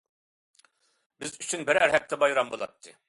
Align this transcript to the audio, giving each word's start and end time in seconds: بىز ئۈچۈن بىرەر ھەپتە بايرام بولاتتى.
بىز 1.23 1.35
ئۈچۈن 1.43 1.67
بىرەر 1.69 1.93
ھەپتە 1.97 2.21
بايرام 2.25 2.51
بولاتتى. 2.55 2.97